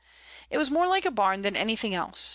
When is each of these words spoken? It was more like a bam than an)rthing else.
It 0.49 0.57
was 0.57 0.71
more 0.71 0.87
like 0.87 1.05
a 1.05 1.11
bam 1.11 1.43
than 1.43 1.53
an)rthing 1.55 1.93
else. 1.93 2.29